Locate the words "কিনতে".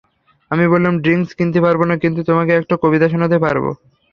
1.37-1.59